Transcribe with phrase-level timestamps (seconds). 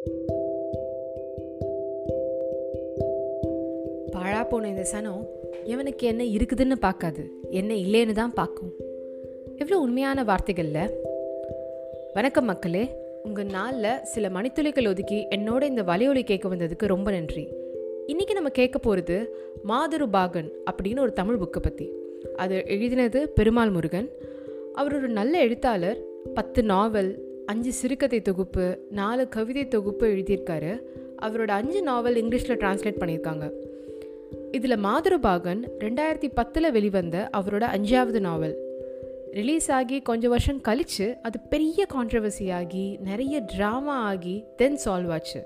[0.00, 0.12] பாழா
[4.48, 5.26] போன இந்த சனம்
[5.64, 7.30] எவனுக்கு என்ன இருக்குதுன்னு பார்க்காது.
[7.50, 8.72] என்ன இல்லைன்னு தான் பார்க்கும்.
[9.56, 10.90] எவ்வளோ உண்மையான வார்த்தைகளில்?
[12.14, 12.96] வணக்கம் மக்களே.
[13.22, 17.48] உங்கள் நாளில் சில மணித்துளிகள் ஒதுக்கி என்னோட இந்த வலையொலி கேட்க வந்ததுக்கு ரொம்ப நன்றி.
[18.06, 21.92] இன்றைக்கி நம்ம கேட்க போகிறது மாதுரு பாகன் அப்படின்னு ஒரு தமிழ் புக்கை பற்றி
[22.36, 24.08] அது எழுதினது பெருமாள் முருகன்.
[24.74, 25.98] அவர் ஒரு நல்ல எழுத்தாளர்
[26.34, 30.72] பத்து நாவல் அஞ்சு சிறுகதை தொகுப்பு நாலு கவிதை தொகுப்பு எழுதியிருக்காரு.
[31.22, 33.46] அவரோட அஞ்சு நாவல் இங்கிலீஷில் டிரான்ஸ்லேட் பண்ணியிருக்காங்க.
[34.52, 38.54] இதில் மாதுரபாகன் ரெண்டாயிரத்தி பத்தில் வெளிவந்த அவரோட அஞ்சாவது நாவல்.
[39.30, 45.42] ரிலீஸ் ஆகி கொஞ்சம் வருஷம் கழித்து அது பெரிய கான்ட்ரவர்சி ஆகி நிறைய ட்ராமா ஆகி தென் சால்வ் ஆச்சு.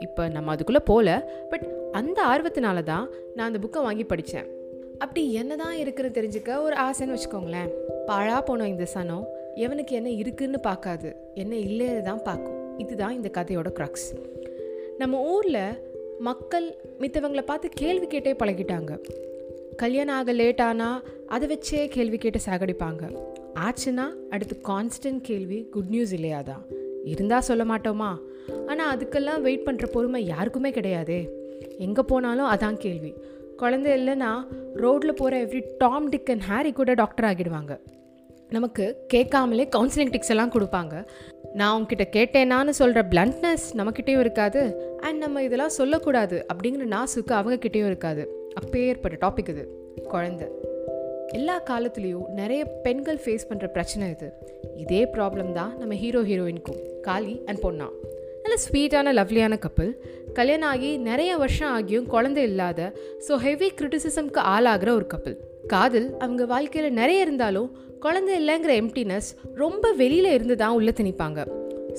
[0.00, 1.10] இப்போ நம்ம அதுக்குள்ளே போகல
[1.50, 4.48] பட் அந்த ஆர்வத்தினால தான் நான் அந்த புக்கை வாங்கி படித்தேன்
[4.98, 7.72] அப்படி என்ன தான் இருக்குன்னு தெரிஞ்சுக்க ஒரு ஆசைன்னு வச்சுக்கோங்களேன்.
[8.06, 9.26] பாழா போனோம் இந்த சனம்.
[9.56, 11.16] எவனுக்கு என்ன இருக்குன்னு பார்க்காது.
[11.34, 12.78] என்ன இல்லைன்னு தான் பார்க்கும்.
[12.78, 14.08] இதுதான் இந்த கதையோட க்ரக்ஸ்
[14.98, 15.62] நம்ம ஊரில்
[16.18, 16.66] மக்கள்
[16.98, 18.92] மித்தவங்களை பார்த்து கேள்வி கேட்டே பழகிட்டாங்க.
[19.76, 23.02] கல்யாணம் ஆக லேட் ஆனால் அதை வச்சே கேள்வி கேட்டு சாகடிப்பாங்க.
[23.54, 26.62] ஆச்சுன்னா அடுத்து கான்ஸ்டன்ட் கேள்வி குட் நியூஸ் இல்லையாதான்
[27.04, 28.10] இருந்தால் சொல்ல மாட்டோமா?
[28.66, 31.28] ஆனால் அதுக்கெல்லாம் வெயிட் பண்ணுற பொறுமை யாருக்குமே கிடையாதே.
[31.78, 33.14] எங்கே போனாலும் அதான் கேள்வி.
[33.56, 34.32] குழந்தை இல்லைன்னா
[34.74, 37.74] ரோட்டில் போகிற every Tom Dick and Harry கூட டாக்டர் ஆகிடுவாங்க.
[38.50, 41.06] நமக்கு கேட்காமலே கவுன்சிலிங் டிக்ஸ் எல்லாம் கொடுப்பாங்க.
[41.52, 44.94] நான் உங்ககிட்ட கேட்டேனான்னு சொல்கிற பிளண்ட்னஸ் நம்மக்கிட்டேயும் இருக்காது.
[45.00, 48.52] அண்ட் நம்ம இதெல்லாம் சொல்லக்கூடாது அப்படிங்கிற நாசுக்கு அவங்கக்கிட்டேயும் இருக்காது.
[48.54, 49.64] அப்பேற்பட்ட டாபிக் இது.
[50.12, 50.50] குழந்த.
[51.28, 54.32] எல்லா காலத்துலேயும் நிறைய பெண்கள் ஃபேஸ் பண்ணுற பிரச்சனை இது.
[54.76, 57.88] இதே ப்ராப்ளம் தான் நம்ம ஹீரோ ஹீரோயினுக்கும் காளி அண்ட் பொண்ணா.
[58.42, 62.92] நல்ல ஸ்வீட்டான லவ்லியான கப்பல் கல்யாணம் ஆகி நிறைய வருஷம் ஆகியும் குழந்தை இல்லாத
[63.28, 65.36] ஸோ ஹெவி கிரிட்டிசிசம்க்கு ஆளாகிற ஒரு கப்பல்
[65.66, 71.46] காதல் அவங்க வாழ்க்கையில் நிறைய இருந்தாலும் குழந்தை இல்லைங்கிற எம்டினஸ் ரொம்ப வெளியில் இருந்து தான் உள்ளே திணிப்பாங்க.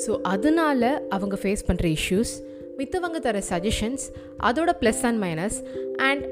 [0.06, 2.34] ஸோ அதனால அவங்க ஃபேஸ் பண்ணுற இஷ்யூஸ்
[2.78, 4.04] மித்தவங்க தர சஜஷன்ஸ்
[4.40, 5.58] அதோட ப்ளஸ் அண்ட் மைனஸ்
[5.98, 6.26] அண்ட்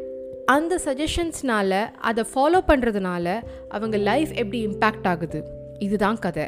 [0.46, 5.44] அந்த சஜஷன்ஸ்னால அதை ஃபாலோ பண்ணுறதுனால அவங்க லைஃப் எப்படி இம்பேக்ட் ஆகுது?
[5.80, 6.48] இதுதான் கதை.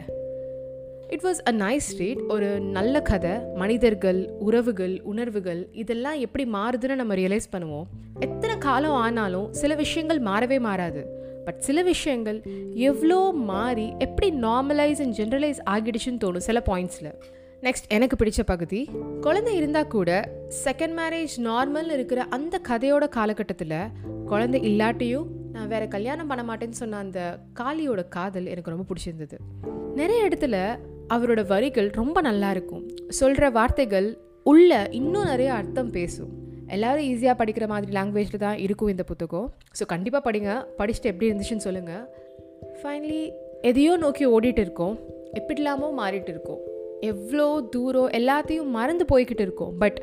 [1.09, 7.16] It was a nice read ஒரு நல்ல கதை மனிதர்கள் உறவுகள் உணர்வுகள் இதெல்லாம் எப்படி மாறுதுன்னு நம்ம
[7.16, 7.88] ரியலைஸ் பண்ணுவோம்.
[8.19, 11.01] எத்தனை காலம் ஆனாலும் சில விஷயங்கள் மாறவே மாறாது.
[11.46, 12.41] பட் சில விஷயங்கள்
[12.73, 17.13] எவ்வளோ மாறி எப்படி நார்மலைஸ் அண்ட் ஜென்ரலைஸ் ஆகிடுச்சுன்னு தோணும் சில பாயிண்ட்ஸில்
[17.62, 18.90] நெக்ஸ்ட் எனக்கு பிடிச்ச பகுதி
[19.22, 20.29] குழந்தை இருந்தால் கூட
[20.66, 23.79] செகண்ட் மேரேஜ் நார்மல் இருக்கிற அந்த கதையோட காலகட்டத்தில்
[24.25, 29.38] குழந்தை இல்லாட்டியும் நான் வேற கல்யாணம் பண்ண மாட்டேன்னு சொன்ன அந்த காளியோட காதல் எனக்கு ரொம்ப பிடிச்சிருந்தது.
[29.96, 30.79] நிறைய இடத்துல
[31.09, 32.84] அவரோட வரிகள் ரொம்ப நல்லா இருக்கும்.
[33.07, 34.07] சொல்கிற வார்த்தைகள்
[34.44, 36.31] உள்ள இன்னும் நிறைய அர்த்தம் பேசும்.
[36.68, 39.53] எல்லோரும் ஈஸியாக படிக்கிற மாதிரி லாங்குவேஜில் தான் இருக்கும் இந்த புத்தகம்.
[39.79, 40.51] ஸோ கண்டிப்பாக படிங்க.
[40.78, 42.03] படிச்சுட்டு எப்படி இருந்துச்சுன்னு சொல்லுங்கள்
[42.79, 43.22] ஃபைனலி
[43.62, 44.97] எதையோ நோக்கி ஓடிட்டு இருக்கோம்.
[45.34, 46.59] எப்படிலாமோ மாறிட்டு இருக்கோம்.
[47.00, 49.73] எவ்வளோ தூரம் எல்லாத்தையும் மறந்து போய்கிட்டு இருக்கோம்.
[49.78, 50.00] பட்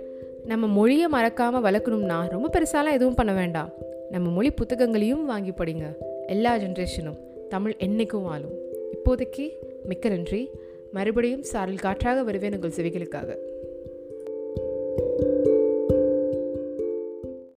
[0.47, 3.71] நம்ம மொழியை மறக்காமல் வளர்க்கணும்னா ரொம்ப பெருசாலாம் எதுவும் பண்ண வேண்டாம்.
[4.11, 5.87] நம்ம மொழி புத்தகங்களையும் வாங்கி படிங்க.
[6.27, 8.55] எல்லா ஜென்ரேஷனும் தமிழ் என்றைக்கும் வாழும்.
[8.93, 9.47] இப்போதைக்கு
[9.85, 10.51] மிக்க நன்றி.
[10.97, 13.29] மறுபடியும் சாரல் காற்றாக வருவேன் உங்கள் செவிகளுக்காக.